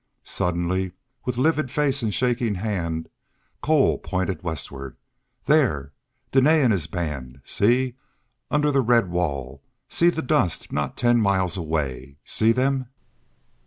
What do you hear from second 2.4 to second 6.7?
hand, Cole pointed westward. "There! Dene